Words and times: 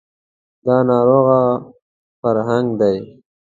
دا 0.65 0.75
ناروغ 0.89 1.27
فرهنګ 2.21 2.67
دی 2.79 2.97